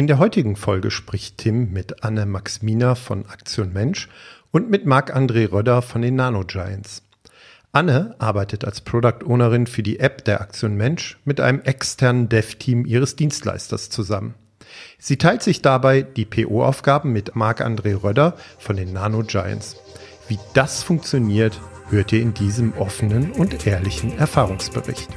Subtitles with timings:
[0.00, 4.08] In der heutigen Folge spricht Tim mit Anne Maxmina von Aktion Mensch
[4.50, 7.02] und mit Marc-André Röder von den Nano Giants.
[7.72, 12.86] Anne arbeitet als Product Ownerin für die App der Aktion Mensch mit einem externen Dev-Team
[12.86, 14.36] ihres Dienstleisters zusammen.
[14.98, 19.76] Sie teilt sich dabei die PO-Aufgaben mit Marc-André Röder von den Nano Giants.
[20.28, 21.60] Wie das funktioniert,
[21.90, 25.10] hört ihr in diesem offenen und ehrlichen Erfahrungsbericht.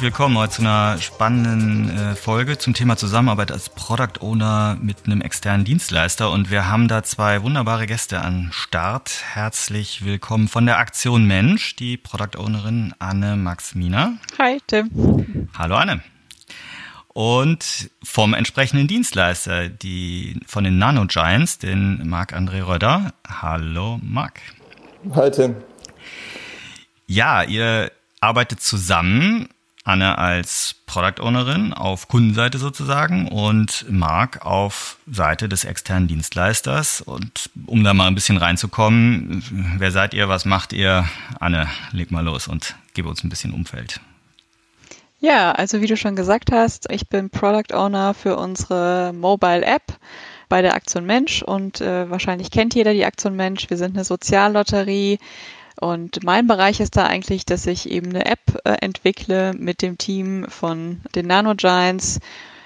[0.00, 5.04] Herzlich willkommen heute zu einer spannenden äh, Folge zum Thema Zusammenarbeit als Product Owner mit
[5.04, 6.30] einem externen Dienstleister.
[6.30, 9.22] Und wir haben da zwei wunderbare Gäste an Start.
[9.34, 14.14] Herzlich willkommen von der Aktion Mensch, die Product Ownerin Anne Maxmina.
[14.38, 15.50] Hi, Tim.
[15.58, 16.00] Hallo, Anne.
[17.08, 23.12] Und vom entsprechenden Dienstleister, die von den Nano Giants, den Marc-André Röder.
[23.28, 24.40] Hallo, Marc.
[25.14, 25.56] Hi, Tim.
[27.06, 29.50] Ja, ihr arbeitet zusammen
[29.84, 37.00] Anne als Product Ownerin auf Kundenseite sozusagen und Marc auf Seite des externen Dienstleisters.
[37.00, 39.42] Und um da mal ein bisschen reinzukommen,
[39.78, 41.08] wer seid ihr, was macht ihr?
[41.38, 44.00] Anne, leg mal los und gebe uns ein bisschen Umfeld.
[45.20, 49.82] Ja, also wie du schon gesagt hast, ich bin Product Owner für unsere Mobile App
[50.48, 53.68] bei der Aktion Mensch und äh, wahrscheinlich kennt jeder die Aktion Mensch.
[53.68, 55.18] Wir sind eine Soziallotterie,
[55.80, 59.96] und mein Bereich ist da eigentlich, dass ich eben eine App äh, entwickle mit dem
[59.96, 62.20] Team von den Nano Giants,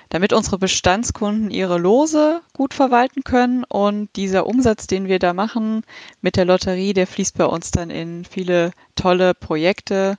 [0.09, 3.65] damit unsere Bestandskunden ihre Lose gut verwalten können.
[3.65, 5.83] Und dieser Umsatz, den wir da machen
[6.23, 10.19] mit der Lotterie, der fließt bei uns dann in viele tolle Projekte.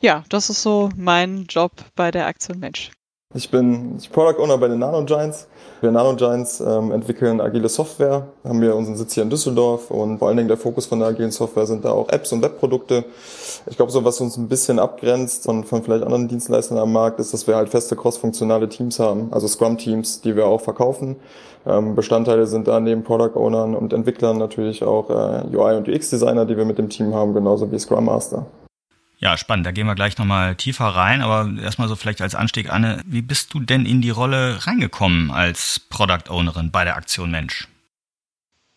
[0.00, 2.92] Ja, das ist so mein Job bei der Aktion Mensch.
[3.34, 5.48] Ich bin Product Owner bei den Nano Giants.
[5.82, 10.18] Wir Nano Giants ähm, entwickeln agile Software, haben wir unseren Sitz hier in Düsseldorf und
[10.18, 13.04] vor allen Dingen der Fokus von der agilen Software sind da auch Apps und Webprodukte.
[13.66, 17.20] Ich glaube, so was uns ein bisschen abgrenzt von, von vielleicht anderen Dienstleistern am Markt,
[17.20, 21.16] ist, dass wir halt feste cross-funktionale Teams haben, also Scrum-Teams, die wir auch verkaufen.
[21.66, 26.46] Ähm, Bestandteile sind da neben Product Ownern und Entwicklern natürlich auch äh, UI und UX-Designer,
[26.46, 28.46] die wir mit dem Team haben, genauso wie Scrum Master.
[29.20, 29.66] Ja, spannend.
[29.66, 31.22] Da gehen wir gleich nochmal tiefer rein.
[31.22, 35.30] Aber erstmal so vielleicht als Anstieg, Anne, wie bist du denn in die Rolle reingekommen
[35.30, 37.68] als Product Ownerin bei der Aktion Mensch?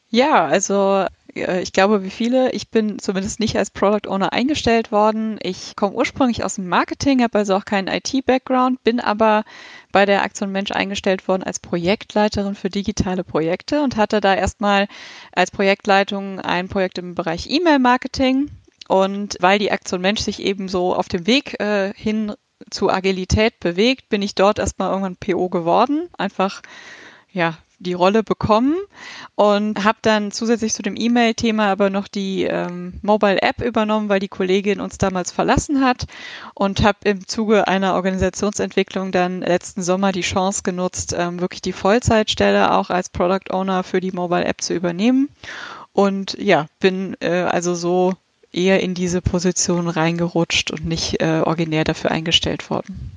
[0.09, 5.39] Ja, also ich glaube, wie viele, ich bin zumindest nicht als Product Owner eingestellt worden.
[5.41, 9.45] Ich komme ursprünglich aus dem Marketing, habe also auch keinen IT-Background, bin aber
[9.93, 14.87] bei der Aktion Mensch eingestellt worden als Projektleiterin für digitale Projekte und hatte da erstmal
[15.31, 18.49] als Projektleitung ein Projekt im Bereich E-Mail-Marketing
[18.91, 22.33] und weil die Aktion Mensch sich eben so auf dem Weg äh, hin
[22.69, 26.09] zu Agilität bewegt, bin ich dort erstmal irgendwann PO geworden.
[26.17, 26.61] Einfach,
[27.31, 28.75] ja, die Rolle bekommen
[29.35, 34.19] und habe dann zusätzlich zu dem E-Mail-Thema aber noch die ähm, Mobile App übernommen, weil
[34.19, 36.05] die Kollegin uns damals verlassen hat
[36.53, 41.71] und habe im Zuge einer Organisationsentwicklung dann letzten Sommer die Chance genutzt, ähm, wirklich die
[41.71, 45.29] Vollzeitstelle auch als Product Owner für die Mobile App zu übernehmen.
[45.93, 48.13] Und ja, bin äh, also so
[48.51, 53.11] eher in diese Position reingerutscht und nicht äh, originär dafür eingestellt worden.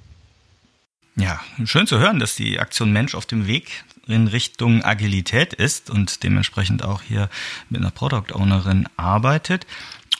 [1.16, 5.88] Ja, schön zu hören, dass die Aktion Mensch auf dem Weg in Richtung Agilität ist
[5.90, 7.30] und dementsprechend auch hier
[7.70, 9.66] mit einer Product Ownerin arbeitet.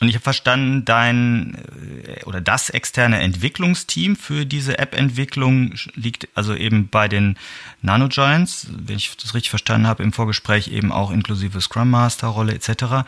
[0.01, 1.57] Und ich habe verstanden, dein
[2.05, 7.37] äh, oder das externe Entwicklungsteam für diese App-Entwicklung liegt also eben bei den
[7.81, 12.29] Nano Giants, wenn ich das richtig verstanden habe, im Vorgespräch eben auch inklusive Scrum Master
[12.29, 13.07] Rolle etc.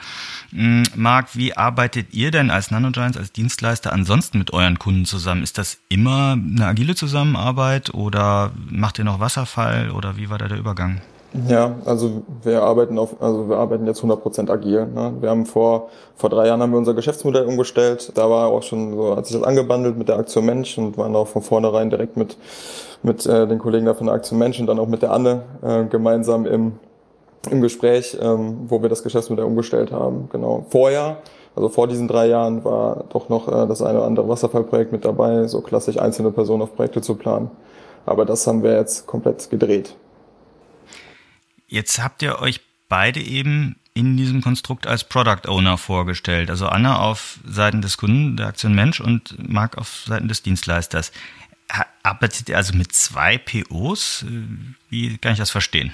[0.52, 5.06] Hm, Marc, wie arbeitet ihr denn als Nano Giants, als Dienstleister ansonsten mit euren Kunden
[5.06, 5.42] zusammen?
[5.42, 10.46] Ist das immer eine agile Zusammenarbeit oder macht ihr noch Wasserfall oder wie war da
[10.46, 11.00] der Übergang?
[11.48, 14.86] Ja, also wir arbeiten auf, also wir arbeiten jetzt 100% agil.
[14.86, 15.12] Ne?
[15.20, 18.12] Wir haben vor, vor drei Jahren haben wir unser Geschäftsmodell umgestellt.
[18.14, 21.14] Da war auch schon so, hat sich das angebandelt mit der Aktion Mensch und waren
[21.14, 22.36] auch von vornherein direkt mit,
[23.02, 25.42] mit äh, den Kollegen da von der Aktion Mensch und dann auch mit der Anne
[25.62, 26.72] äh, gemeinsam im,
[27.50, 30.28] im Gespräch, ähm, wo wir das Geschäftsmodell umgestellt haben.
[30.32, 30.64] Genau.
[30.70, 31.18] Vorher,
[31.54, 35.04] also vor diesen drei Jahren war doch noch äh, das eine oder andere Wasserfallprojekt mit
[35.04, 37.50] dabei, so klassisch einzelne Personen auf Projekte zu planen.
[38.06, 39.96] Aber das haben wir jetzt komplett gedreht.
[41.68, 46.50] Jetzt habt ihr euch beide eben in diesem Konstrukt als Product Owner vorgestellt.
[46.50, 51.12] Also Anna auf Seiten des Kunden, der Aktion Mensch und Marc auf Seiten des Dienstleisters.
[52.02, 54.24] Arbeitet ihr also mit zwei POs?
[54.90, 55.92] Wie kann ich das verstehen?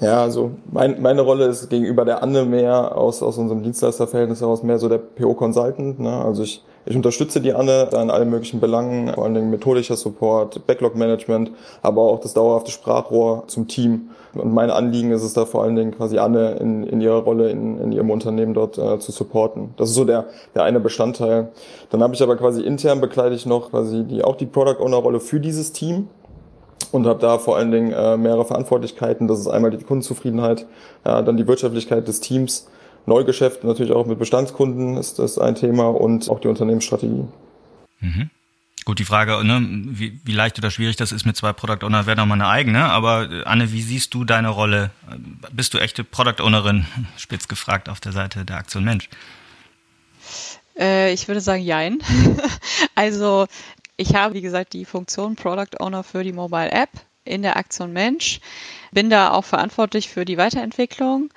[0.00, 4.62] Ja, also mein, meine Rolle ist gegenüber der Anne mehr aus, aus unserem Dienstleisterverhältnis heraus
[4.62, 5.98] mehr so der PO-Consultant.
[5.98, 6.24] Ne?
[6.24, 10.66] Also ich, ich unterstütze die Anne in allen möglichen Belangen, vor allen Dingen methodischer Support,
[10.66, 11.50] Backlog-Management,
[11.82, 14.10] aber auch das dauerhafte Sprachrohr zum Team.
[14.34, 17.50] Und mein Anliegen ist es da vor allen Dingen quasi Anne in, in ihrer Rolle
[17.50, 19.74] in, in ihrem Unternehmen dort äh, zu supporten.
[19.76, 21.48] Das ist so der, der eine Bestandteil.
[21.90, 24.98] Dann habe ich aber quasi intern bekleide ich noch quasi die, auch die Product Owner
[24.98, 26.08] Rolle für dieses Team
[26.92, 29.26] und habe da vor allen Dingen äh, mehrere Verantwortlichkeiten.
[29.26, 30.66] Das ist einmal die Kundenzufriedenheit,
[31.04, 32.68] ja, dann die Wirtschaftlichkeit des Teams,
[33.06, 37.24] Neugeschäft natürlich auch mit Bestandskunden ist das ein Thema und auch die Unternehmensstrategie.
[38.00, 38.30] Mhm.
[38.84, 42.06] Gut, die Frage, ne, wie, wie leicht oder schwierig das ist mit zwei Product Owner,
[42.06, 42.84] wäre nochmal eine eigene.
[42.84, 44.90] Aber äh, Anne, wie siehst du deine Rolle?
[45.50, 46.86] Bist du echte Product Ownerin?
[47.16, 49.08] Spitz gefragt auf der Seite der Aktion Mensch.
[50.78, 51.98] Äh, ich würde sagen, jein.
[52.94, 53.46] also
[53.96, 56.90] ich habe, wie gesagt, die Funktion Product Owner für die Mobile App
[57.24, 58.40] in der Aktion Mensch,
[58.92, 61.30] bin da auch verantwortlich für die Weiterentwicklung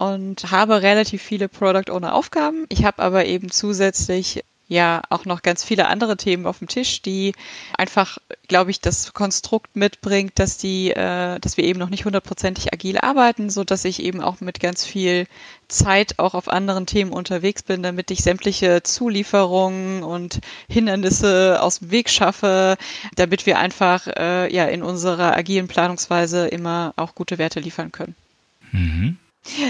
[0.00, 2.64] und habe relativ viele Product Owner Aufgaben.
[2.70, 7.02] Ich habe aber eben zusätzlich ja auch noch ganz viele andere Themen auf dem Tisch,
[7.02, 7.34] die
[7.76, 8.16] einfach,
[8.48, 12.96] glaube ich, das Konstrukt mitbringt, dass die, äh, dass wir eben noch nicht hundertprozentig agil
[12.96, 15.26] arbeiten, so dass ich eben auch mit ganz viel
[15.68, 21.90] Zeit auch auf anderen Themen unterwegs bin, damit ich sämtliche Zulieferungen und Hindernisse aus dem
[21.90, 22.78] Weg schaffe,
[23.16, 28.14] damit wir einfach äh, ja in unserer agilen Planungsweise immer auch gute Werte liefern können.
[28.72, 29.18] Mhm.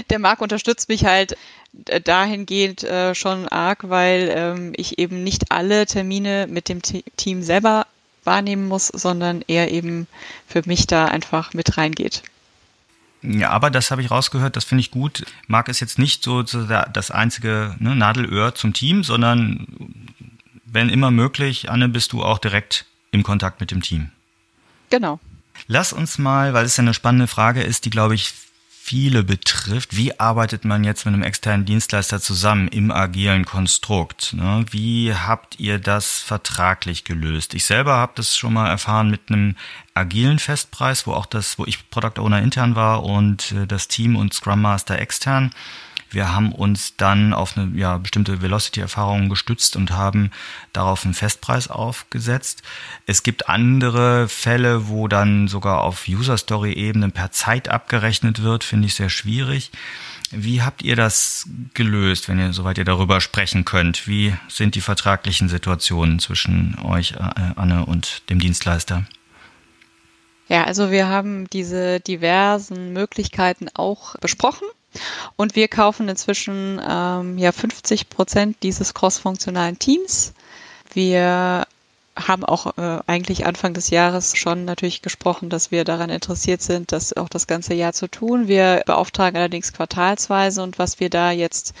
[0.09, 1.37] Der Marc unterstützt mich halt
[1.85, 7.03] äh, dahingehend äh, schon arg, weil ähm, ich eben nicht alle Termine mit dem T
[7.15, 7.87] Team selber
[8.23, 10.07] wahrnehmen muss, sondern er eben
[10.47, 12.23] für mich da einfach mit reingeht.
[13.23, 15.25] Ja, aber das habe ich rausgehört, das finde ich gut.
[15.47, 19.67] Marc ist jetzt nicht so das einzige ne, Nadelöhr zum Team, sondern
[20.65, 24.09] wenn immer möglich, Anne, bist du auch direkt im Kontakt mit dem Team.
[24.89, 25.19] Genau.
[25.67, 28.33] Lass uns mal, weil es ja eine spannende Frage ist, die, glaube ich,
[28.83, 34.33] viele betrifft, wie arbeitet man jetzt mit einem externen Dienstleister zusammen im agilen Konstrukt?
[34.33, 34.65] Ne?
[34.71, 37.53] Wie habt ihr das vertraglich gelöst?
[37.53, 39.55] Ich selber habe das schon mal erfahren mit einem
[39.93, 44.15] agilen Festpreis, wo auch das, wo ich Product Owner intern war und äh, das Team
[44.15, 45.51] und Scrum Master extern.
[46.11, 50.31] Wir haben uns dann auf eine ja, bestimmte Velocity-Erfahrung gestützt und haben
[50.73, 52.63] darauf einen Festpreis aufgesetzt.
[53.05, 58.95] Es gibt andere Fälle, wo dann sogar auf User-Story-Ebene per Zeit abgerechnet wird, finde ich
[58.95, 59.71] sehr schwierig.
[60.31, 64.07] Wie habt ihr das gelöst, wenn ihr, soweit ihr darüber sprechen könnt?
[64.07, 69.05] Wie sind die vertraglichen Situationen zwischen euch, äh, Anne, und dem Dienstleister?
[70.49, 74.67] Ja, also wir haben diese diversen Möglichkeiten auch besprochen
[75.35, 80.33] und wir kaufen inzwischen ähm, ja 50 Prozent dieses crossfunktionalen Teams.
[80.93, 81.65] Wir
[82.15, 86.91] haben auch äh, eigentlich Anfang des Jahres schon natürlich gesprochen, dass wir daran interessiert sind,
[86.91, 88.47] das auch das ganze Jahr zu tun.
[88.47, 91.73] Wir beauftragen allerdings quartalsweise und was wir da jetzt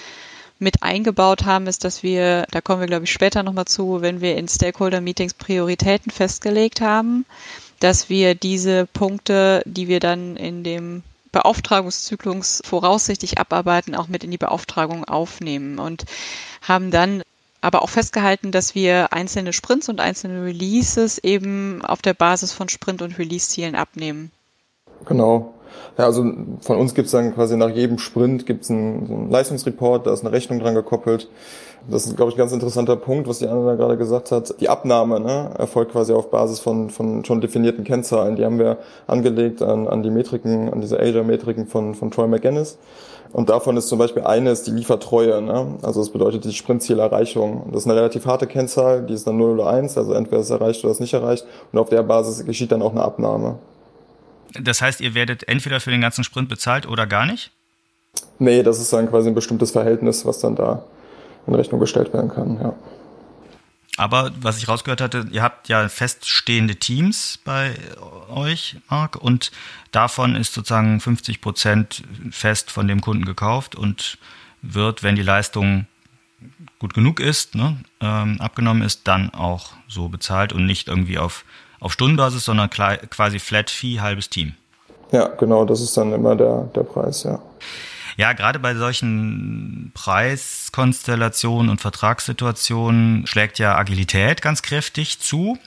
[0.57, 4.21] mit eingebaut haben, ist, dass wir, da kommen wir glaube ich später nochmal zu, wenn
[4.21, 7.25] wir in Stakeholder-Meetings Prioritäten festgelegt haben,
[7.79, 14.31] dass wir diese Punkte, die wir dann in dem Beauftragungszyklus voraussichtlich abarbeiten, auch mit in
[14.31, 16.05] die Beauftragung aufnehmen und
[16.61, 17.23] haben dann
[17.61, 22.69] aber auch festgehalten, dass wir einzelne Sprints und einzelne Releases eben auf der Basis von
[22.69, 24.31] Sprint- und Release-Zielen abnehmen.
[25.05, 25.53] Genau.
[25.97, 26.23] Ja, also
[26.61, 30.21] von uns gibt es dann quasi nach jedem Sprint gibt's einen, einen Leistungsreport, da ist
[30.21, 31.29] eine Rechnung dran gekoppelt.
[31.89, 34.53] Das ist, glaube ich, ein ganz interessanter Punkt, was die Anna da gerade gesagt hat.
[34.61, 38.35] Die Abnahme ne, erfolgt quasi auf Basis von, von schon definierten Kennzahlen.
[38.35, 38.77] Die haben wir
[39.07, 42.77] angelegt an, an die Metriken, an diese Azure-Metriken von, von Troy McGinnis.
[43.33, 45.41] Und davon ist zum Beispiel eine ist die Liefertreue.
[45.41, 45.77] Ne?
[45.81, 47.69] Also das bedeutet die Sprintzielerreichung.
[47.71, 50.47] Das ist eine relativ harte Kennzahl, die ist dann 0 oder 1, also entweder ist
[50.47, 51.45] es erreicht oder es nicht erreicht.
[51.71, 53.57] Und auf der Basis geschieht dann auch eine Abnahme.
[54.61, 57.51] Das heißt, ihr werdet entweder für den ganzen Sprint bezahlt oder gar nicht?
[58.37, 60.83] Nee, das ist dann quasi ein bestimmtes Verhältnis, was dann da
[61.51, 62.73] in Rechnung gestellt werden kann, ja.
[63.97, 67.75] Aber was ich rausgehört hatte, ihr habt ja feststehende Teams bei
[68.33, 69.51] euch, Marc, und
[69.91, 74.17] davon ist sozusagen 50 Prozent fest von dem Kunden gekauft und
[74.61, 75.87] wird, wenn die Leistung
[76.79, 81.45] gut genug ist, ne, ähm, abgenommen ist, dann auch so bezahlt und nicht irgendwie auf,
[81.79, 84.53] auf Stundenbasis, sondern quasi Flat Fee, halbes Team.
[85.11, 87.39] Ja, genau, das ist dann immer der, der Preis, ja.
[88.17, 95.57] Ja, gerade bei solchen Preiskonstellationen und Vertragssituationen schlägt ja Agilität ganz kräftig zu.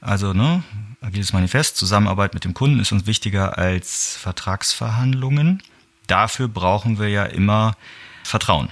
[0.00, 0.62] Also, ne,
[1.00, 5.62] agiles Manifest, Zusammenarbeit mit dem Kunden ist uns wichtiger als Vertragsverhandlungen.
[6.06, 7.76] Dafür brauchen wir ja immer
[8.22, 8.70] Vertrauen.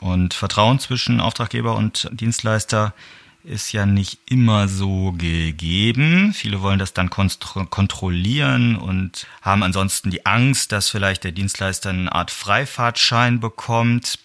[0.00, 2.94] Und Vertrauen zwischen Auftraggeber und Dienstleister
[3.44, 6.32] ist ja nicht immer so gegeben.
[6.34, 12.12] Viele wollen das dann kontrollieren und haben ansonsten die Angst, dass vielleicht der Dienstleister eine
[12.12, 14.18] Art Freifahrtschein bekommt.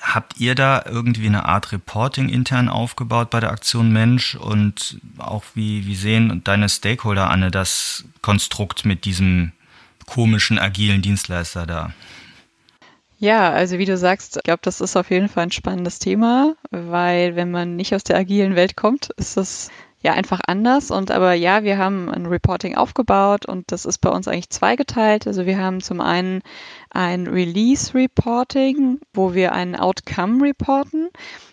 [0.00, 5.44] Habt ihr da irgendwie eine Art Reporting intern aufgebaut bei der Aktion Mensch und auch
[5.54, 9.52] wie, wie sehen deine Stakeholder, Anne, das Konstrukt mit diesem
[10.04, 11.94] komischen, agilen Dienstleister da?
[13.20, 16.54] Ja, also wie du sagst, ich glaube, das ist auf jeden Fall ein spannendes Thema,
[16.70, 19.70] weil wenn man nicht aus der agilen Welt kommt, ist das
[20.00, 20.92] ja einfach anders.
[20.92, 25.26] Und aber ja, wir haben ein Reporting aufgebaut und das ist bei uns eigentlich zweigeteilt.
[25.26, 26.42] Also wir haben zum einen
[26.90, 31.08] ein Release Reporting, wo wir einen Outcome reporten.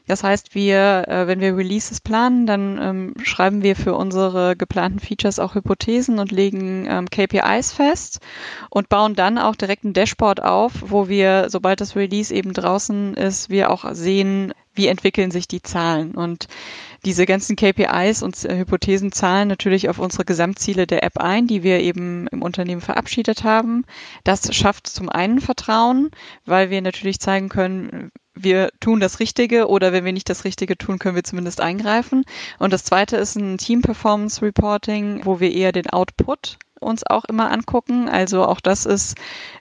[0.08, 5.00] Das heißt, wir, äh, wenn wir Releases planen, dann ähm, schreiben wir für unsere geplanten
[5.00, 8.20] Features auch Hypothesen und legen ähm, KPIs fest
[8.70, 13.16] und bauen dann auch direkt ein Dashboard auf, wo wir, sobald das Release eben draußen
[13.16, 16.12] ist, wir auch sehen, wie entwickeln sich die Zahlen.
[16.12, 16.48] Und
[17.06, 21.64] diese ganzen KPIs und äh, Hypothesen zahlen natürlich auf unsere Gesamtziele der App ein, die
[21.64, 23.86] wir eben im Unternehmen verabschiedet haben.
[24.24, 26.10] Das schafft zum einen Vertrauen,
[26.46, 30.78] weil wir natürlich zeigen können, wir tun das Richtige oder wenn wir nicht das Richtige
[30.78, 32.26] tun, können wir zumindest eingreifen.
[32.60, 37.26] Und das zweite ist ein Team Performance Reporting, wo wir eher den Output uns auch
[37.26, 38.10] immer angucken.
[38.10, 39.16] Also auch das ist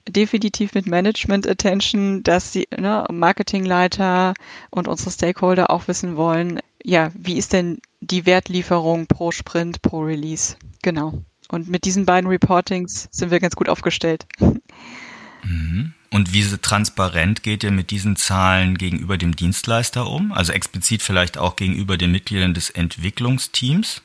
[0.08, 4.34] definitiv mit Management Attention, dass die ne, Marketingleiter
[4.70, 10.02] und unsere Stakeholder auch wissen wollen, ja, wie ist denn die Wertlieferung pro Sprint, pro
[10.02, 10.56] Release?
[10.82, 11.24] Genau.
[11.48, 14.26] Und mit diesen beiden Reportings sind wir ganz gut aufgestellt.
[15.42, 15.94] Mhm.
[16.10, 20.30] Und wie transparent geht ihr mit diesen Zahlen gegenüber dem Dienstleister um?
[20.30, 24.02] Also explizit vielleicht auch gegenüber den Mitgliedern des Entwicklungsteams?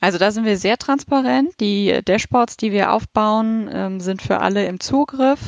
[0.00, 1.50] Also da sind wir sehr transparent.
[1.60, 5.40] Die Dashboards, die wir aufbauen, ähm, sind für alle im Zugriff.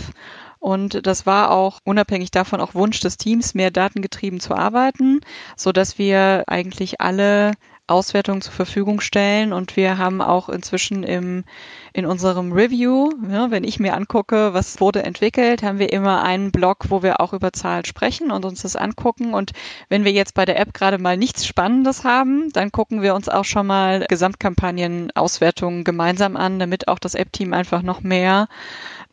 [0.66, 5.20] Und das war auch unabhängig davon auch Wunsch des Teams, mehr datengetrieben zu arbeiten,
[5.54, 7.52] so dass wir eigentlich alle
[7.86, 9.52] Auswertungen zur Verfügung stellen.
[9.52, 11.44] Und wir haben auch inzwischen im,
[11.92, 16.50] in unserem Review, ja, wenn ich mir angucke, was wurde entwickelt, haben wir immer einen
[16.50, 19.34] Blog, wo wir auch über Zahlen sprechen und uns das angucken.
[19.34, 19.52] Und
[19.88, 23.28] wenn wir jetzt bei der App gerade mal nichts Spannendes haben, dann gucken wir uns
[23.28, 28.48] auch schon mal Gesamtkampagnen-Auswertungen gemeinsam an, damit auch das App-Team einfach noch mehr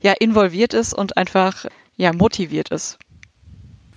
[0.03, 3.00] ja, involviert ist und einfach ja, motiviert ist.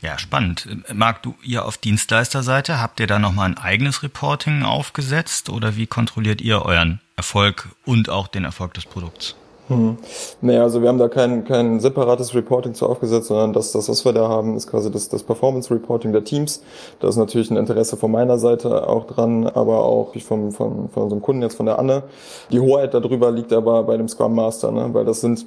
[0.00, 0.68] Ja, spannend.
[0.94, 5.86] Marc, du, ihr auf Dienstleisterseite, habt ihr da nochmal ein eigenes Reporting aufgesetzt oder wie
[5.86, 9.34] kontrolliert ihr euren Erfolg und auch den Erfolg des Produkts?
[9.68, 9.96] Hm.
[10.42, 14.04] Naja, also wir haben da kein, kein separates Reporting zu aufgesetzt, sondern das, das, was
[14.04, 16.62] wir da haben, ist quasi das, das Performance Reporting der Teams.
[17.00, 21.02] Da ist natürlich ein Interesse von meiner Seite auch dran, aber auch vom, von, von
[21.02, 22.04] unserem Kunden jetzt von der Anne.
[22.52, 24.88] Die Hoheit darüber liegt aber bei dem Scrum Master, ne?
[24.92, 25.46] weil das sind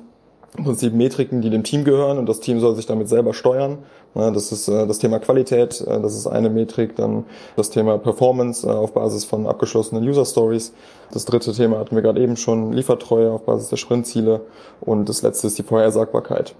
[0.57, 3.79] im Prinzip Metriken, die dem Team gehören und das Team soll sich damit selber steuern.
[4.15, 7.25] Das ist äh, das Thema Qualität, äh, das ist eine Metrik, dann
[7.55, 10.73] das Thema Performance äh, auf Basis von abgeschlossenen User Stories.
[11.11, 14.41] Das dritte Thema hatten wir gerade eben schon, Liefertreue auf Basis der Sprintziele
[14.81, 16.55] und das letzte ist die Vorhersagbarkeit.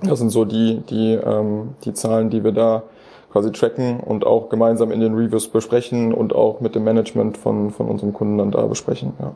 [0.00, 2.84] Das sind so die, die, ähm, die Zahlen, die wir da
[3.30, 7.70] quasi tracken und auch gemeinsam in den Reviews besprechen und auch mit dem Management von,
[7.70, 9.12] von unserem Kunden dann da besprechen.
[9.20, 9.32] Ja.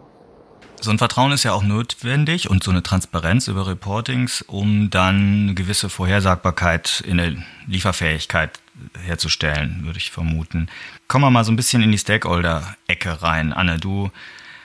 [0.82, 5.44] So ein Vertrauen ist ja auch notwendig und so eine Transparenz über Reportings, um dann
[5.44, 7.34] eine gewisse Vorhersagbarkeit in der
[7.68, 8.58] Lieferfähigkeit
[9.00, 10.68] herzustellen, würde ich vermuten.
[11.06, 13.52] Kommen wir mal so ein bisschen in die Stakeholder-Ecke rein.
[13.52, 14.10] Anne, du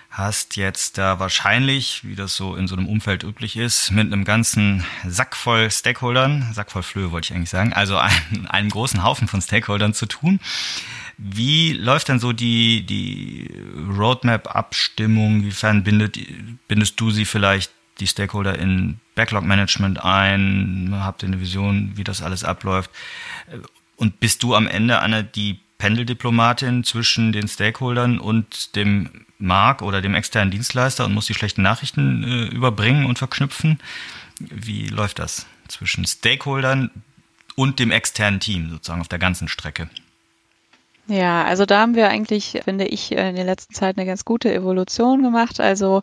[0.10, 4.26] hast jetzt da wahrscheinlich, wie das so in so einem Umfeld üblich ist, mit einem
[4.26, 9.04] ganzen Sack voll Stakeholdern, Sack voll Flöhe wollte ich eigentlich sagen, also einem, einem großen
[9.04, 10.40] Haufen von Stakeholdern zu tun.
[11.18, 13.50] Wie läuft denn so die, die
[13.98, 15.44] Roadmap-Abstimmung?
[15.44, 16.20] Wiefern bindet,
[16.68, 20.92] bindest du sie vielleicht die Stakeholder in Backlog-Management ein?
[20.94, 22.92] Habt ihr eine Vision, wie das alles abläuft?
[23.96, 30.02] Und bist du am Ende eine, die Pendeldiplomatin zwischen den Stakeholdern und dem Mark oder
[30.02, 33.80] dem externen Dienstleister und muss die schlechten Nachrichten äh, überbringen und verknüpfen?
[34.40, 36.92] Wie läuft das zwischen Stakeholdern
[37.56, 39.90] und dem externen Team sozusagen auf der ganzen Strecke?
[41.08, 44.54] Ja, also da haben wir eigentlich, finde ich, in der letzten Zeit eine ganz gute
[44.54, 45.60] Evolution gemacht.
[45.62, 46.02] Also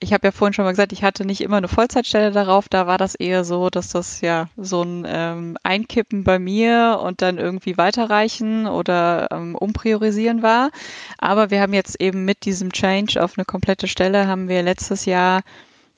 [0.00, 2.68] ich habe ja vorhin schon mal gesagt, ich hatte nicht immer eine Vollzeitstelle darauf.
[2.68, 7.22] Da war das eher so, dass das ja so ein ähm, Einkippen bei mir und
[7.22, 10.70] dann irgendwie weiterreichen oder ähm, umpriorisieren war.
[11.18, 15.06] Aber wir haben jetzt eben mit diesem Change auf eine komplette Stelle haben wir letztes
[15.06, 15.42] Jahr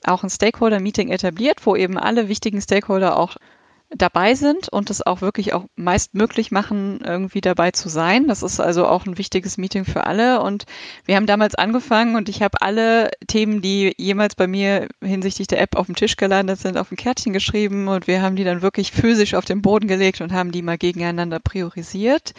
[0.05, 3.35] auch ein Stakeholder-Meeting etabliert, wo eben alle wichtigen Stakeholder auch
[3.89, 8.27] dabei sind und es auch wirklich auch meist möglich machen, irgendwie dabei zu sein.
[8.27, 10.41] Das ist also auch ein wichtiges Meeting für alle.
[10.41, 10.65] Und
[11.05, 15.61] wir haben damals angefangen und ich habe alle Themen, die jemals bei mir hinsichtlich der
[15.61, 18.61] App auf dem Tisch gelandet sind, auf ein Kärtchen geschrieben und wir haben die dann
[18.61, 22.33] wirklich physisch auf den Boden gelegt und haben die mal gegeneinander priorisiert.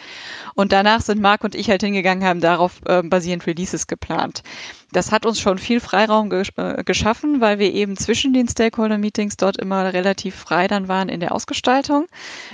[0.53, 4.43] Und danach sind Marc und ich halt hingegangen, haben darauf äh, basierend Releases geplant.
[4.91, 9.37] Das hat uns schon viel Freiraum ge äh, geschaffen, weil wir eben zwischen den Stakeholder-Meetings
[9.37, 12.07] dort immer relativ frei dann waren in der Ausgestaltung.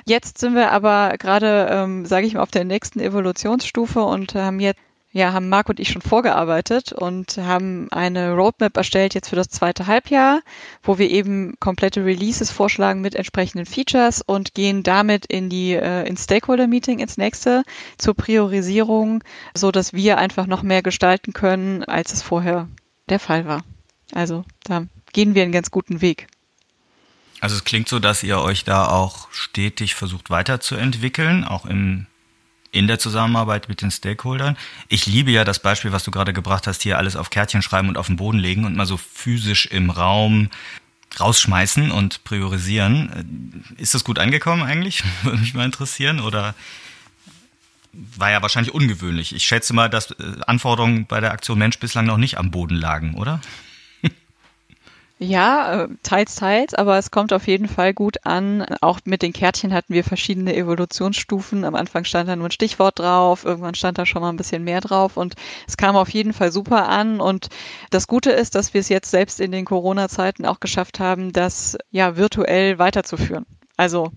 [0.05, 4.59] Jetzt sind wir aber gerade, ähm, sage ich mal, auf der nächsten Evolutionsstufe und haben
[4.59, 4.79] jetzt
[5.15, 9.47] ja, haben Marc und ich schon vorgearbeitet und haben eine Roadmap erstellt jetzt für das
[9.47, 10.41] zweite Halbjahr,
[10.83, 16.05] wo wir eben komplette Releases vorschlagen mit entsprechenden Features und gehen damit in die äh,
[16.05, 17.63] ins Stakeholder Meeting ins nächste
[17.97, 22.67] zur Priorisierung, so dass wir einfach noch mehr gestalten können, als es vorher
[23.07, 23.63] der Fall war.
[24.11, 26.27] Also da gehen wir einen ganz guten Weg.
[27.39, 32.07] Also es klingt so, dass ihr euch da auch stetig versucht weiterzuentwickeln, auch im
[32.75, 34.57] in der Zusammenarbeit mit den Stakeholdern.
[34.89, 37.87] Ich liebe ja das Beispiel, was du gerade gebracht hast, hier alles auf Kärtchen schreiben
[37.87, 40.49] und auf den Boden legen und mal so physisch im Raum
[41.17, 43.63] rausschmeißen und priorisieren.
[43.77, 45.03] Ist das gut angekommen eigentlich?
[45.23, 46.19] Würde mich mal interessieren.
[46.19, 46.53] Oder
[47.93, 49.33] war ja wahrscheinlich ungewöhnlich.
[49.33, 50.15] Ich schätze mal, dass äh,
[50.45, 53.39] Anforderungen bei der Aktion Mensch bislang noch nicht am Boden lagen, oder?
[55.17, 58.65] Ja, äh, teils, teils, aber es kommt auf jeden Fall gut an.
[58.81, 61.63] Auch mit den Kärtchen hatten wir verschiedene Evolutionsstufen.
[61.63, 64.65] Am Anfang stand da nur ein Stichwort drauf, irgendwann stand da schon mal ein bisschen
[64.65, 65.35] mehr drauf und
[65.67, 67.21] es kam auf jeden Fall super an.
[67.21, 67.47] Und
[67.91, 71.77] das Gute ist, dass wir es jetzt selbst in den Corona-Zeiten auch geschafft haben, das
[71.91, 73.45] ja virtuell weiterzuführen.
[73.77, 74.11] Also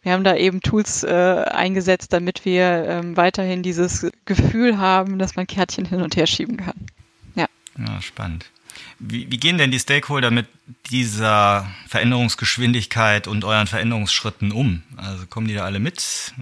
[0.00, 5.36] wir haben da eben Tools äh, eingesetzt, damit wir ähm, weiterhin dieses Gefühl haben, dass
[5.36, 6.86] man Kärtchen hin und her schieben kann.
[7.34, 7.46] Ja.
[7.78, 8.50] Ja, spannend.
[8.98, 10.46] Wie, wie gehen denn die Stakeholder mit
[10.90, 14.82] dieser Veränderungsgeschwindigkeit und euren Veränderungsschritten um?
[14.96, 16.32] Also kommen die da alle mit?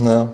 [0.00, 0.32] Ja,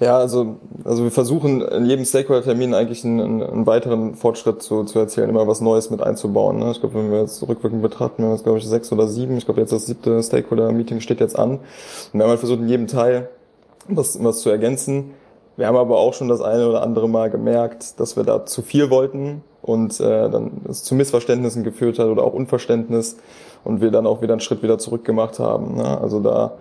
[0.00, 4.98] ja also, also wir versuchen in jedem Stakeholder-Termin eigentlich einen, einen, weiteren Fortschritt zu, zu
[4.98, 6.58] erzählen, immer was Neues mit einzubauen.
[6.58, 6.70] Ne?
[6.72, 9.36] Ich glaube, wenn wir jetzt rückwirkend betrachten, wir haben jetzt, glaube ich, sechs oder sieben.
[9.36, 11.50] Ich glaube, jetzt das siebte Stakeholder-Meeting steht jetzt an.
[11.50, 11.60] Und
[12.12, 13.28] wir haben halt versucht, in jedem Teil
[13.88, 15.14] was, was zu ergänzen.
[15.56, 18.62] Wir haben aber auch schon das eine oder andere Mal gemerkt, dass wir da zu
[18.62, 23.16] viel wollten und äh, dann es zu Missverständnissen geführt hat oder auch Unverständnis
[23.64, 25.76] und wir dann auch wieder einen Schritt wieder zurück gemacht haben.
[25.76, 26.00] Ne?
[26.00, 26.52] Also da,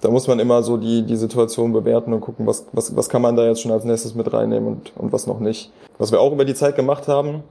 [0.00, 3.22] da muss man immer so die, die Situation bewerten und gucken, was, was, was kann
[3.22, 5.70] man da jetzt schon als nächstes mit reinnehmen und, und was noch nicht.
[5.98, 7.42] Was wir auch über die Zeit gemacht haben,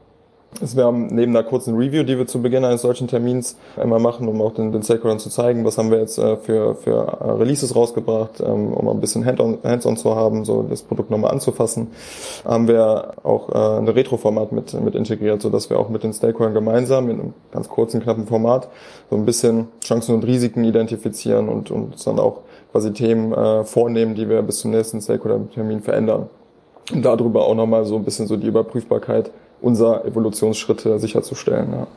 [0.61, 4.27] wir haben neben einer kurzen Review, die wir zu Beginn eines solchen Termins immer machen,
[4.27, 7.31] um auch den, den Stakeholdern zu zeigen, was haben wir jetzt äh, für, für äh,
[7.31, 11.87] Releases rausgebracht, ähm, um ein bisschen Hands-on Hands zu haben, so das Produkt nochmal anzufassen,
[12.45, 16.13] haben wir auch äh, ein Retro-Format mit, mit integriert, so dass wir auch mit den
[16.13, 18.69] Stakeholdern gemeinsam in einem ganz kurzen, knappen Format
[19.09, 22.41] so ein bisschen Chancen und Risiken identifizieren und, und dann auch
[22.71, 26.29] quasi Themen äh, vornehmen, die wir bis zum nächsten Stakeholder-Termin verändern.
[26.93, 29.31] Und darüber auch nochmal so ein bisschen so die Überprüfbarkeit
[29.65, 31.71] unserer Evolutionsschritte sicherzustellen.
[31.71, 31.87] Ja.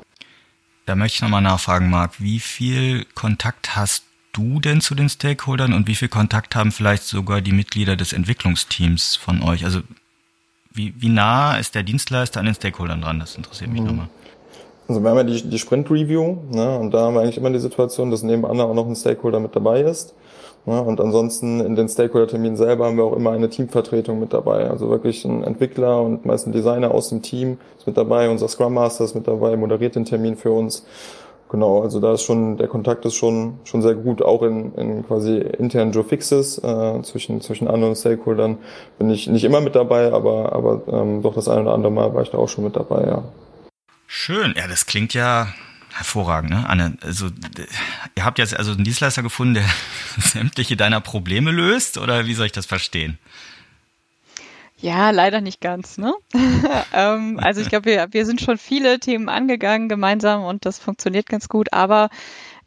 [0.86, 5.74] Da möchte ich nochmal nachfragen, Marc, wie viel Kontakt hast du denn zu den Stakeholdern
[5.74, 9.66] und wie viel Kontakt haben vielleicht sogar die Mitglieder des Entwicklungsteams von euch?
[9.66, 9.80] Also
[10.72, 13.20] wie, wie nah ist der Dienstleister an den Stakeholdern dran?
[13.20, 13.86] Das interessiert mich mhm.
[13.86, 14.08] nochmal.
[14.88, 17.58] Also wir haben ja die, die Sprint-Review ne, und da haben wir eigentlich immer die
[17.58, 20.14] Situation, dass nebenan auch noch ein Stakeholder mit dabei ist.
[20.68, 24.68] Ja, und ansonsten in den Stakeholder-Terminen selber haben wir auch immer eine Teamvertretung mit dabei.
[24.68, 28.48] Also wirklich ein Entwickler und meist ein Designer aus dem Team ist mit dabei, unser
[28.48, 30.84] Scrum Master ist mit dabei, moderiert den Termin für uns.
[31.48, 35.06] Genau, also da ist schon, der Kontakt ist schon, schon sehr gut, auch in, in
[35.06, 38.58] quasi internen Joe Fixes äh, zwischen, zwischen anderen Stakeholdern
[38.98, 42.12] bin ich nicht immer mit dabei, aber, aber ähm, doch das eine oder andere Mal
[42.12, 43.22] war ich da auch schon mit dabei, ja.
[44.06, 45.48] Schön, ja, das klingt ja
[45.98, 46.68] Hervorragend, ne?
[46.68, 47.26] Anne, also
[48.14, 49.64] ihr habt jetzt also einen Dienstleister gefunden, der
[50.18, 53.18] sämtliche deiner Probleme löst, oder wie soll ich das verstehen?
[54.80, 55.98] Ja, leider nicht ganz.
[55.98, 56.14] Ne?
[56.92, 61.28] ähm, also ich glaube, wir, wir sind schon viele Themen angegangen gemeinsam und das funktioniert
[61.28, 61.72] ganz gut.
[61.72, 62.10] Aber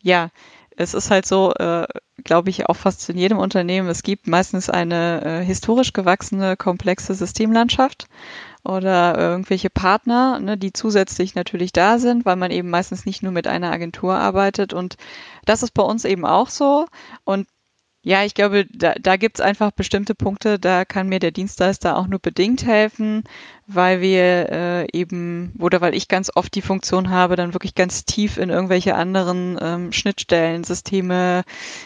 [0.01, 0.29] ja,
[0.75, 1.87] es ist halt so, äh,
[2.25, 3.87] glaube ich, auch fast in jedem Unternehmen.
[3.87, 8.07] Es gibt meistens eine äh, historisch gewachsene, komplexe Systemlandschaft
[8.63, 13.31] oder irgendwelche Partner, ne, die zusätzlich natürlich da sind, weil man eben meistens nicht nur
[13.31, 14.73] mit einer Agentur arbeitet.
[14.73, 14.97] Und
[15.45, 16.85] das ist bei uns eben auch so.
[17.23, 17.47] Und
[18.03, 21.97] ja, ich glaube, da, da gibt es einfach bestimmte Punkte, da kann mir der Dienstleister
[21.97, 23.23] auch nur bedingt helfen,
[23.67, 28.03] weil wir äh, eben, oder weil ich ganz oft die Funktion habe, dann wirklich ganz
[28.03, 31.43] tief in irgendwelche anderen ähm, Schnittstellen, Systeme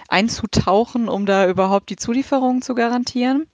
[0.08, 3.48] einzutauchen, um da überhaupt die Zulieferung zu garantieren.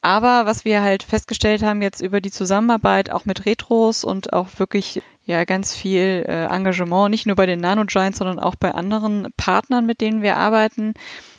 [0.00, 4.48] Aber was wir halt festgestellt haben jetzt über die Zusammenarbeit auch mit Retros und auch
[4.56, 8.72] wirklich ja ganz viel äh, Engagement, nicht nur bei den Nano Giants, sondern auch bei
[8.72, 10.94] anderen Partnern, mit denen wir arbeiten,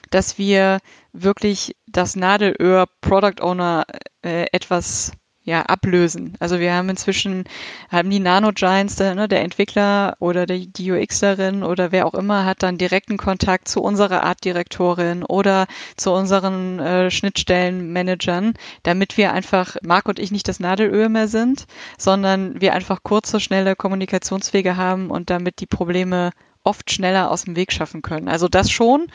[0.09, 0.79] dass wir
[1.13, 3.85] wirklich das Nadelöhr Product Owner
[4.21, 5.11] äh, etwas
[5.49, 6.35] ja, ablösen.
[6.39, 7.45] Also wir haben inzwischen,
[7.89, 12.13] haben die Nano Giants, der, ne, der Entwickler oder der, die UXerin oder wer auch
[12.13, 15.65] immer hat dann direkten Kontakt zu unserer Artdirektorin oder
[15.97, 21.65] zu unseren äh, Schnittstellenmanagern, damit wir einfach, Marc und ich nicht das Nadelöhr mehr sind,
[21.97, 26.29] sondern wir einfach kurze, schnelle Kommunikationswege haben und damit die Probleme
[26.63, 28.27] oft schneller aus dem Weg schaffen können.
[28.27, 29.07] Also das schon,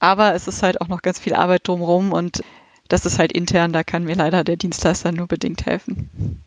[0.00, 2.42] aber es ist halt auch noch ganz viel Arbeit drumherum und
[2.88, 6.42] das ist halt intern, da kann mir leider der Dienstleister nur bedingt helfen.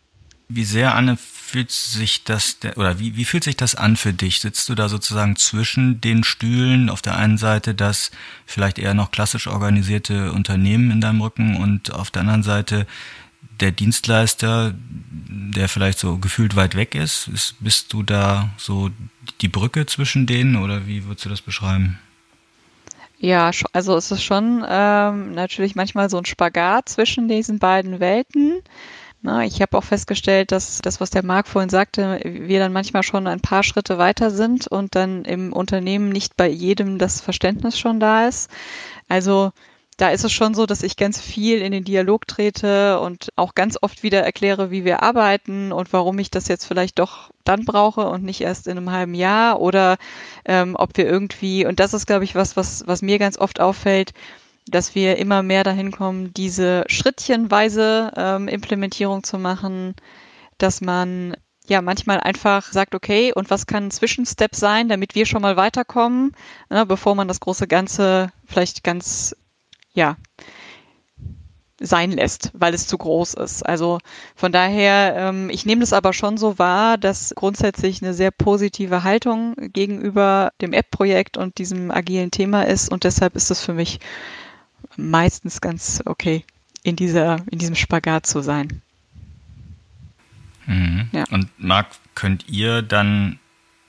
[0.50, 4.42] Wie sehr, Anne, fühlt sich das, oder wie, wie fühlt sich das an für dich?
[4.42, 6.90] Sitzt du da sozusagen zwischen den Stühlen?
[6.90, 8.12] Auf der einen Seite das
[8.46, 12.86] vielleicht eher noch klassisch organisierte Unternehmen in deinem Rücken und auf der anderen Seite
[13.60, 17.30] der Dienstleister, der vielleicht so gefühlt weit weg ist.
[17.30, 18.90] ist bist du da so
[19.42, 22.00] die Brücke zwischen denen oder wie würdest du das beschreiben?
[23.26, 28.62] Ja, also es ist schon ähm, natürlich manchmal so ein Spagat zwischen diesen beiden Welten.
[29.22, 33.04] Na, ich habe auch festgestellt, dass das, was der Marc vorhin sagte, wir dann manchmal
[33.04, 37.80] schon ein paar Schritte weiter sind und dann im Unternehmen nicht bei jedem das Verständnis
[37.80, 38.52] schon da ist.
[39.08, 39.54] Also
[39.98, 43.56] da ist es schon so, dass ich ganz viel in den Dialog trete und auch
[43.56, 47.66] ganz oft wieder erkläre, wie wir arbeiten und warum ich das jetzt vielleicht doch dann
[47.66, 49.98] brauche und nicht erst in einem halben Jahr oder
[50.46, 53.60] ähm, ob wir irgendwie, und das ist, glaube ich, was, was, was mir ganz oft
[53.60, 54.14] auffällt,
[54.68, 59.96] dass wir immer mehr dahin kommen, diese schrittchenweise ähm, Implementierung zu machen,
[60.58, 61.36] dass man
[61.68, 65.58] ja manchmal einfach sagt, okay, und was kann ein Zwischenstep sein, damit wir schon mal
[65.58, 66.34] weiterkommen,
[66.70, 69.36] ne, bevor man das große Ganze vielleicht ganz
[69.94, 70.18] ja,
[71.80, 73.64] sein lässt, weil es zu groß ist.
[73.64, 74.00] Also
[74.36, 79.04] von daher, ähm, ich nehme das aber schon so wahr, dass grundsätzlich eine sehr positive
[79.04, 84.00] Haltung gegenüber dem App-Projekt und diesem agilen Thema ist und deshalb ist es für mich
[84.96, 86.46] meistens ganz okay,
[86.84, 88.82] in dieser, in diesem Spagat zu sein.
[90.66, 91.10] Mhm.
[91.12, 91.26] Ja.
[91.32, 93.40] Und Marc, könnt ihr dann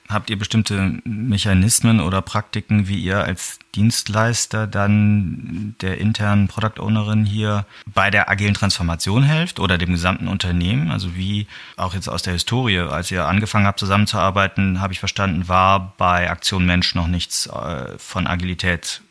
[0.07, 7.25] Habt ihr bestimmte Mechanismen oder Praktiken, wie ihr als Dienstleister dann der internen Product Ownerin
[7.25, 10.91] hier bei der agilen Transformation helft oder dem gesamten Unternehmen?
[10.91, 15.47] Also wie auch jetzt aus der Historie, als ihr angefangen habt zusammenzuarbeiten, habe ich verstanden,
[15.47, 19.01] war bei Aktion Mensch noch nichts äh, von Agilität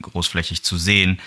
[0.00, 1.18] großflächig zu sehen.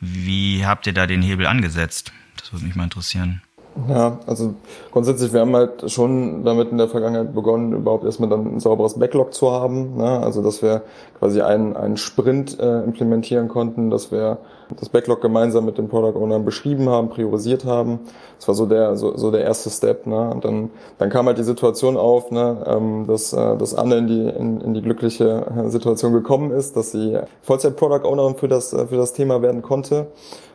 [0.00, 2.12] Wie habt ihr da den Hebel angesetzt?
[2.36, 3.42] Das würde mich mal interessieren.
[3.88, 4.54] Ja, also
[4.90, 8.98] grundsätzlich, wir haben halt schon damit in der Vergangenheit begonnen, überhaupt erstmal dann ein sauberes
[8.98, 9.96] Backlog zu haben.
[9.96, 10.20] Ne?
[10.22, 10.82] Also dass wir
[11.18, 14.38] quasi einen, einen Sprint äh, implementieren konnten, dass wir
[14.78, 18.00] das Backlog gemeinsam mit den Product Ownern beschrieben haben, priorisiert haben.
[18.38, 20.06] Das war so der so, so der erste Step.
[20.06, 20.30] Ne?
[20.30, 22.62] Und dann, dann kam halt die Situation auf, ne?
[22.66, 26.76] ähm, dass, äh, dass Anne in die, in, in die glückliche äh, Situation gekommen ist,
[26.76, 30.08] dass sie Vollzeit-Product Ownerin für das, äh, für das Thema werden konnte.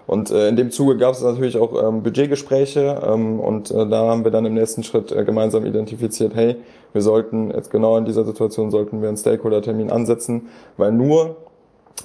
[0.07, 4.07] Und äh, in dem Zuge gab es natürlich auch ähm, Budgetgespräche ähm, und äh, da
[4.07, 6.55] haben wir dann im nächsten Schritt äh, gemeinsam identifiziert, hey,
[6.93, 11.35] wir sollten jetzt genau in dieser Situation sollten wir einen Stakeholder-Termin ansetzen, weil nur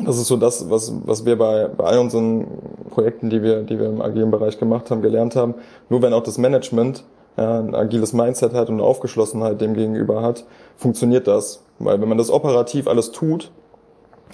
[0.01, 2.47] das ist so das, was, was wir bei, bei all unseren
[2.91, 5.55] Projekten, die wir, die wir im agilen Bereich gemacht haben, gelernt haben.
[5.91, 7.05] Nur wenn auch das Management
[7.37, 10.45] ja, ein agiles Mindset hat und eine Aufgeschlossenheit dem gegenüber hat,
[10.77, 11.63] funktioniert das.
[11.79, 13.51] Weil wenn man das operativ alles tut,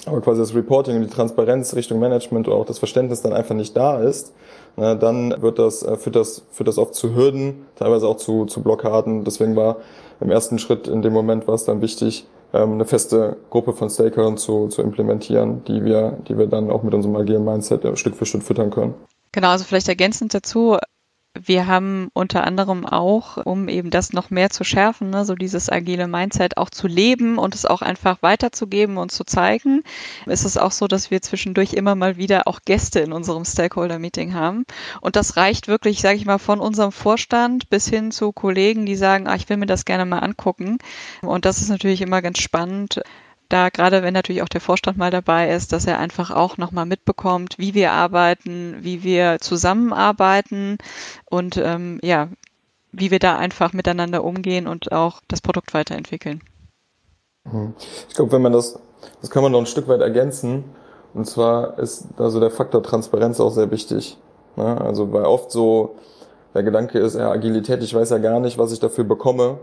[0.06, 3.54] aber quasi das Reporting und die Transparenz Richtung Management oder auch das Verständnis dann einfach
[3.54, 4.32] nicht da ist,
[4.76, 8.46] na, dann wird das, äh, führt das, führt das oft zu Hürden, teilweise auch zu,
[8.46, 9.24] zu Blockaden.
[9.24, 9.78] Deswegen war
[10.20, 13.90] im ersten Schritt in dem Moment war es dann wichtig, ähm, eine feste Gruppe von
[13.90, 17.96] Stakeholdern zu, zu implementieren, die wir, die wir dann auch mit unserem agilen Mindset äh,
[17.96, 18.94] Stück für Stück füttern können.
[19.32, 20.78] Genau, also vielleicht ergänzend dazu,
[21.34, 25.70] wir haben unter anderem auch, um eben das noch mehr zu schärfen, ne, so dieses
[25.70, 29.82] agile Mindset auch zu leben und es auch einfach weiterzugeben und zu zeigen,
[30.26, 34.34] ist es auch so, dass wir zwischendurch immer mal wieder auch Gäste in unserem Stakeholder-Meeting
[34.34, 34.64] haben.
[35.00, 38.96] Und das reicht wirklich, sage ich mal, von unserem Vorstand bis hin zu Kollegen, die
[38.96, 40.78] sagen, ah, ich will mir das gerne mal angucken.
[41.22, 43.00] Und das ist natürlich immer ganz spannend
[43.48, 46.86] da gerade wenn natürlich auch der Vorstand mal dabei ist, dass er einfach auch nochmal
[46.86, 50.78] mitbekommt, wie wir arbeiten, wie wir zusammenarbeiten
[51.24, 52.28] und ähm, ja,
[52.92, 56.42] wie wir da einfach miteinander umgehen und auch das Produkt weiterentwickeln.
[57.44, 57.74] Mhm.
[58.08, 58.78] Ich glaube, wenn man das,
[59.20, 60.64] das kann man noch ein Stück weit ergänzen.
[61.14, 64.18] Und zwar ist also der Faktor Transparenz auch sehr wichtig.
[64.56, 64.80] Ne?
[64.80, 65.96] Also weil oft so
[66.54, 69.58] der Gedanke ist, ja, Agilität, ich weiß ja gar nicht, was ich dafür bekomme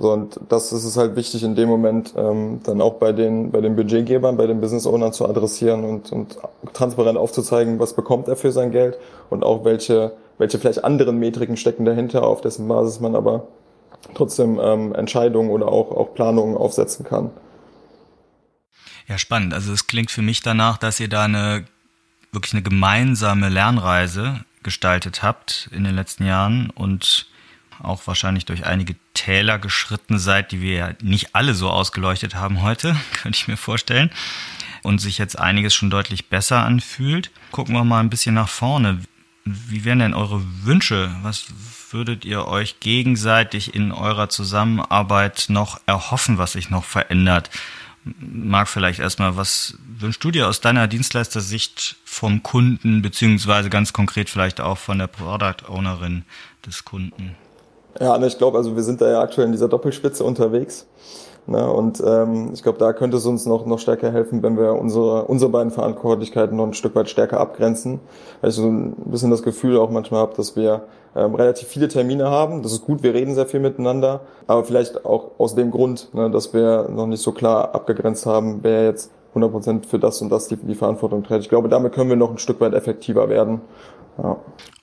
[0.00, 3.50] So, und das ist es halt wichtig in dem Moment ähm, dann auch bei den,
[3.50, 6.38] bei den Budgetgebern, bei den Business Ownern zu adressieren und, und
[6.72, 11.58] transparent aufzuzeigen, was bekommt er für sein Geld und auch welche, welche vielleicht anderen Metriken
[11.58, 13.46] stecken dahinter, auf dessen Basis man aber
[14.14, 17.30] trotzdem ähm, Entscheidungen oder auch, auch Planungen aufsetzen kann.
[19.06, 19.52] Ja, spannend.
[19.52, 21.66] Also es klingt für mich danach, dass ihr da eine
[22.32, 27.26] wirklich eine gemeinsame Lernreise gestaltet habt in den letzten Jahren und
[27.82, 32.62] auch wahrscheinlich durch einige Täler geschritten seid, die wir ja nicht alle so ausgeleuchtet haben
[32.62, 34.10] heute, könnte ich mir vorstellen.
[34.82, 37.30] Und sich jetzt einiges schon deutlich besser anfühlt.
[37.50, 39.00] Gucken wir mal ein bisschen nach vorne.
[39.44, 41.14] Wie wären denn eure Wünsche?
[41.22, 41.46] Was
[41.90, 47.50] würdet ihr euch gegenseitig in eurer Zusammenarbeit noch erhoffen, was sich noch verändert?
[48.18, 54.30] Marc, vielleicht erstmal, was wünschst du dir aus deiner Dienstleistersicht vom Kunden, beziehungsweise ganz konkret
[54.30, 56.24] vielleicht auch von der Product Ownerin
[56.64, 57.36] des Kunden?
[57.98, 60.86] Ja, ich glaube, also wir sind da ja aktuell in dieser Doppelspitze unterwegs.
[61.46, 61.68] Ne?
[61.70, 65.24] Und ähm, ich glaube, da könnte es uns noch, noch stärker helfen, wenn wir unsere,
[65.24, 68.00] unsere beiden Verantwortlichkeiten noch ein Stück weit stärker abgrenzen.
[68.40, 70.82] Weil ich so ein bisschen das Gefühl auch manchmal habe, dass wir
[71.16, 72.62] ähm, relativ viele Termine haben.
[72.62, 76.30] Das ist gut, wir reden sehr viel miteinander, aber vielleicht auch aus dem Grund, ne,
[76.30, 80.48] dass wir noch nicht so klar abgegrenzt haben, wer jetzt 100% für das und das
[80.48, 81.42] die, die Verantwortung trägt.
[81.42, 83.60] Ich glaube, damit können wir noch ein Stück weit effektiver werden.
[84.22, 84.36] Ja.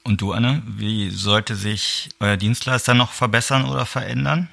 [0.04, 4.50] Und du, Anne, wie sollte sich euer Dienstleister noch verbessern oder verändern?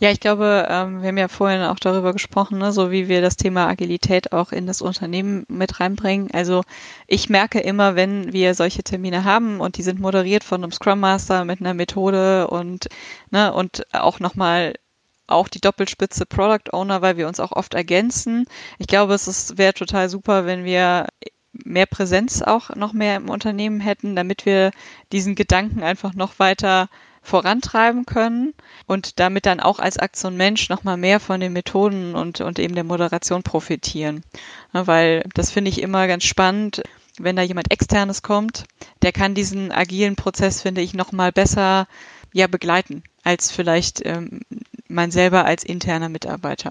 [0.00, 3.20] Ja, ich glaube, ähm, wir haben ja vorhin auch darüber gesprochen, ne, so wie wir
[3.20, 6.30] das Thema Agilität auch in das Unternehmen mit reinbringen.
[6.32, 6.62] Also
[7.06, 11.00] ich merke immer, wenn wir solche Termine haben und die sind moderiert von einem Scrum
[11.00, 12.88] Master mit einer Methode und
[13.30, 14.72] ne, und auch nochmal
[15.26, 18.46] auch die Doppelspitze Product Owner, weil wir uns auch oft ergänzen.
[18.78, 21.08] Ich glaube, es wäre total super, wenn wir
[21.64, 24.70] mehr Präsenz auch noch mehr im Unternehmen hätten, damit wir
[25.12, 26.88] diesen Gedanken einfach noch weiter
[27.22, 28.54] vorantreiben können
[28.86, 32.74] und damit dann auch als Aktion Mensch nochmal mehr von den Methoden und, und eben
[32.74, 34.22] der Moderation profitieren.
[34.72, 36.82] Weil das finde ich immer ganz spannend,
[37.18, 38.64] wenn da jemand externes kommt,
[39.02, 41.86] der kann diesen agilen Prozess, finde ich, nochmal besser
[42.32, 44.40] ja begleiten als vielleicht ähm,
[44.90, 46.70] man selber als interner Mitarbeiter.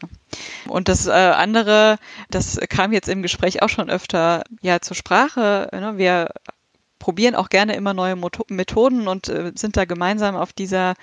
[0.68, 1.98] Und das äh, andere,
[2.30, 5.70] das kam jetzt im Gespräch auch schon öfter ja zur Sprache.
[5.72, 5.98] Ne?
[5.98, 6.30] Wir
[7.00, 8.18] probieren auch gerne immer neue
[8.50, 10.96] Methoden und äh, sind da gemeinsam auf dieser,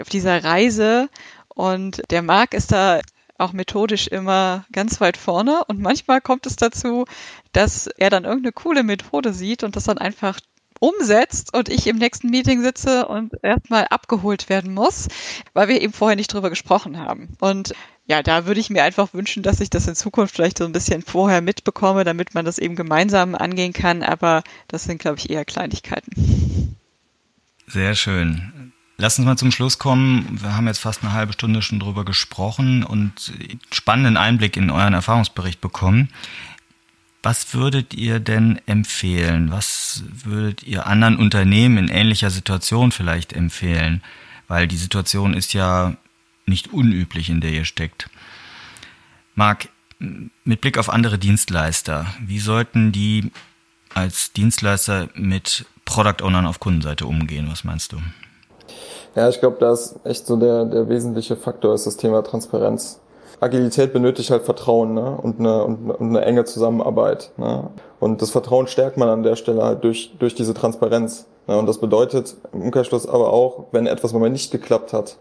[0.00, 1.08] auf dieser Reise.
[1.48, 3.00] Und der Marc ist da
[3.38, 5.64] auch methodisch immer ganz weit vorne.
[5.66, 7.04] Und manchmal kommt es dazu,
[7.52, 10.38] dass er dann irgendeine coole Methode sieht und das dann einfach
[10.82, 15.06] umsetzt und ich im nächsten Meeting sitze und erstmal abgeholt werden muss,
[15.54, 17.36] weil wir eben vorher nicht drüber gesprochen haben.
[17.38, 17.72] Und
[18.06, 20.72] ja, da würde ich mir einfach wünschen, dass ich das in Zukunft vielleicht so ein
[20.72, 24.02] bisschen vorher mitbekomme, damit man das eben gemeinsam angehen kann.
[24.02, 26.76] Aber das sind, glaube ich, eher Kleinigkeiten.
[27.68, 28.72] Sehr schön.
[28.98, 30.40] Lass uns mal zum Schluss kommen.
[30.42, 33.32] Wir haben jetzt fast eine halbe Stunde schon drüber gesprochen und
[33.70, 36.08] spannenden Einblick in euren Erfahrungsbericht bekommen.
[37.22, 39.52] Was würdet ihr denn empfehlen?
[39.52, 44.02] Was würdet ihr anderen Unternehmen in ähnlicher Situation vielleicht empfehlen?
[44.48, 45.96] Weil die Situation ist ja
[46.46, 48.10] nicht unüblich, in der ihr steckt.
[49.34, 49.68] Marc,
[50.44, 53.30] mit Blick auf andere Dienstleister, wie sollten die
[53.94, 57.48] als Dienstleister mit Product Ownern auf Kundenseite umgehen?
[57.50, 57.98] Was meinst du?
[59.14, 62.98] Ja, ich glaube, da ist echt so der, der wesentliche Faktor ist das Thema Transparenz.
[63.42, 65.18] Agilität benötigt halt Vertrauen ne?
[65.20, 67.32] und, eine, und, und eine enge Zusammenarbeit.
[67.36, 67.70] Ne?
[67.98, 71.26] Und das Vertrauen stärkt man an der Stelle halt durch, durch diese Transparenz.
[71.48, 71.58] Ne?
[71.58, 75.16] Und das bedeutet im Umkehrschluss aber auch, wenn etwas mal nicht geklappt hat,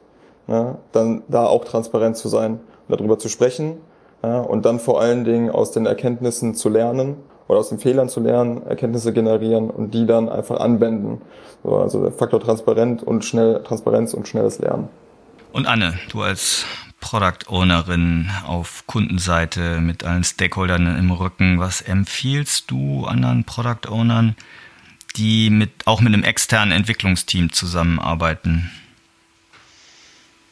[0.48, 3.78] ja, dann da auch transparent zu sein und darüber zu sprechen
[4.24, 8.08] ja, und dann vor allen Dingen aus den Erkenntnissen zu lernen oder aus den Fehlern
[8.08, 11.22] zu lernen, Erkenntnisse generieren und die dann einfach anwenden.
[11.64, 14.90] So, also der Faktor Transparent und schnell, Transparenz und schnelles Lernen.
[15.54, 16.66] Und Anne, du als
[17.02, 24.36] Product Ownerin auf Kundenseite mit allen Stakeholdern im Rücken, was empfiehlst du anderen Product Ownern,
[25.18, 28.72] die mit, auch mit einem externen Entwicklungsteam zusammenarbeiten?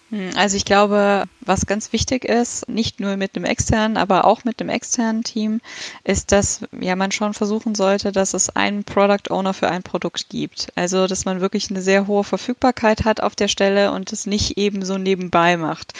[0.09, 4.43] Hm, also ich glaube, was ganz wichtig ist, nicht nur mit dem externen, aber auch
[4.43, 5.61] mit dem externen Team,
[6.03, 10.29] ist, dass ja man schon versuchen sollte, dass es einen Product Owner für ein Produkt
[10.29, 10.71] gibt.
[10.75, 14.57] Also dass man wirklich eine sehr hohe Verfügbarkeit hat auf der Stelle und es nicht
[14.57, 15.93] eben so nebenbei macht,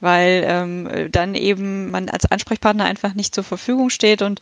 [0.00, 4.22] weil ähm, dann eben man als Ansprechpartner einfach nicht zur Verfügung steht.
[4.22, 4.40] Und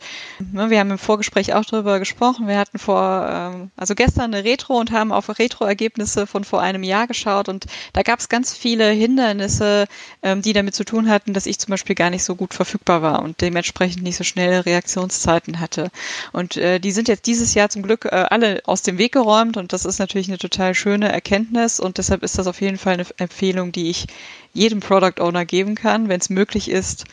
[0.51, 2.47] ne, wir haben im Vorgespräch auch darüber gesprochen.
[2.47, 6.83] Wir hatten vor, ähm, also gestern eine Retro und haben auf Retro-Ergebnisse von vor einem
[6.83, 9.87] Jahr geschaut und da gab es ganz viele Hinweise Hindernisse,
[10.21, 13.01] ähm, die damit zu tun hatten, dass ich zum Beispiel gar nicht so gut verfügbar
[13.01, 15.89] war und dementsprechend nicht so schnelle Reaktionszeiten hatte.
[16.33, 19.55] Und äh, die sind jetzt dieses Jahr zum Glück äh, alle aus dem Weg geräumt
[19.57, 22.95] und das ist natürlich eine total schöne Erkenntnis und deshalb ist das auf jeden Fall
[22.95, 24.07] eine Empfehlung, die ich
[24.53, 27.05] jedem Product Owner geben kann, wenn es möglich ist,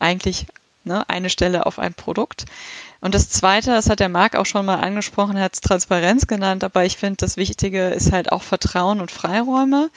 [0.00, 0.46] eigentlich
[0.84, 2.46] ne, eine Stelle auf ein Produkt.
[3.00, 6.64] Und das Zweite, das hat der Marc auch schon mal angesprochen, hat es Transparenz genannt,
[6.64, 9.90] aber ich finde, das Wichtige ist halt auch Vertrauen und Freiräume.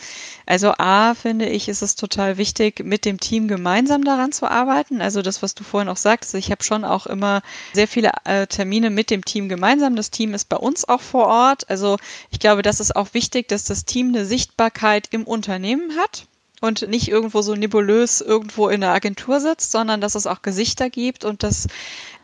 [0.46, 5.02] Also A, finde ich, ist es total wichtig, mit dem Team gemeinsam daran zu arbeiten.
[5.02, 7.42] Also das, was du vorhin auch sagst, ich habe schon auch immer
[7.74, 9.96] sehr viele äh, Termine mit dem Team gemeinsam.
[9.96, 11.70] Das Team ist bei uns auch vor Ort.
[11.70, 11.98] Also
[12.32, 16.26] ich glaube, das ist auch wichtig, dass das Team eine Sichtbarkeit im Unternehmen hat
[16.62, 20.90] und nicht irgendwo so nebulös irgendwo in der Agentur sitzt, sondern dass es auch Gesichter
[20.90, 21.68] gibt und dass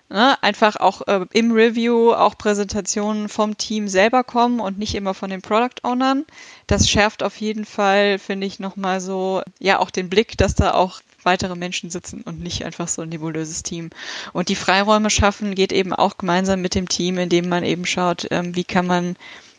[0.10, 5.14] ne, einfach auch äh, im Review auch Präsentationen vom Team selber kommen und nicht immer
[5.14, 6.26] von den Product Ownern.
[6.68, 10.74] Das schärft auf jeden Fall, finde ich, nochmal so, ja, auch den Blick, dass da
[10.74, 13.90] auch weitere Menschen sitzen und nicht einfach so ein nebulöses Team.
[14.32, 18.28] Und die Freiräume schaffen geht eben auch gemeinsam mit dem Team, indem man eben schaut,
[18.32, 19.16] ähm, wie kann man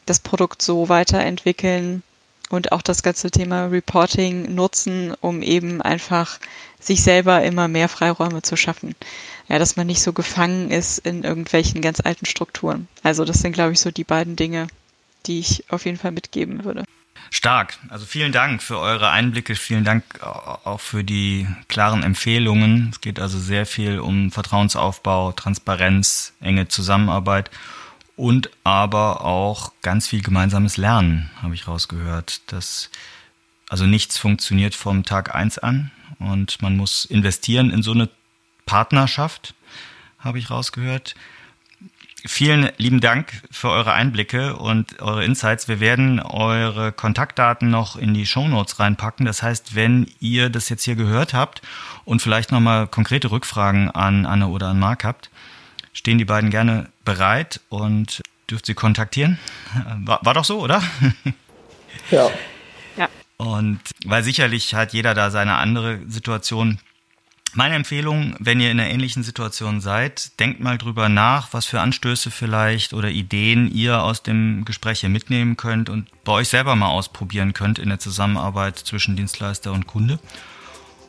[0.06, 2.02] das Produkt so weiterentwickeln,
[2.50, 6.38] und auch das ganze Thema Reporting nutzen, um eben einfach
[6.80, 8.94] sich selber immer mehr Freiräume zu schaffen.
[9.48, 12.88] Ja, dass man nicht so gefangen ist in irgendwelchen ganz alten Strukturen.
[13.02, 14.66] Also das sind, glaube ich, so die beiden Dinge,
[15.26, 16.84] die ich auf jeden Fall mitgeben würde.
[17.30, 17.78] Stark.
[17.88, 19.56] Also vielen Dank für eure Einblicke.
[19.56, 22.90] Vielen Dank auch für die klaren Empfehlungen.
[22.92, 27.50] Es geht also sehr viel um Vertrauensaufbau, Transparenz, enge Zusammenarbeit
[28.16, 32.50] und aber auch ganz viel gemeinsames Lernen, habe ich rausgehört.
[32.50, 32.90] Dass
[33.68, 38.08] also nichts funktioniert vom Tag eins an und man muss investieren in so eine
[38.64, 39.54] Partnerschaft,
[40.18, 41.14] habe ich rausgehört.
[42.24, 45.68] Vielen lieben Dank für eure Einblicke und eure Insights.
[45.68, 49.26] Wir werden eure Kontaktdaten noch in die Show Notes reinpacken.
[49.26, 51.62] Das heißt, wenn ihr das jetzt hier gehört habt
[52.04, 55.30] und vielleicht nochmal konkrete Rückfragen an Anne oder an Marc habt,
[55.96, 59.38] stehen die beiden gerne bereit und dürft sie kontaktieren.
[60.04, 60.82] War, war doch so, oder?
[62.10, 62.30] Ja.
[62.96, 63.08] Ja.
[63.36, 66.78] Und weil sicherlich hat jeder da seine andere Situation.
[67.54, 71.80] Meine Empfehlung, wenn ihr in einer ähnlichen Situation seid, denkt mal drüber nach, was für
[71.80, 76.76] Anstöße vielleicht oder Ideen ihr aus dem Gespräch hier mitnehmen könnt und bei euch selber
[76.76, 80.20] mal ausprobieren könnt in der Zusammenarbeit zwischen Dienstleister und Kunde.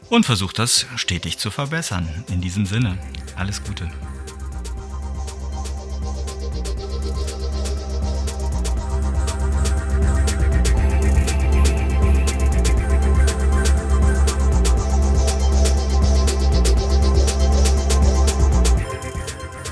[0.09, 2.23] Und versucht das stetig zu verbessern.
[2.29, 2.97] In diesem Sinne,
[3.35, 3.91] alles Gute.